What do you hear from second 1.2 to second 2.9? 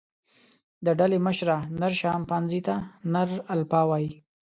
مشره، نر شامپانزي ته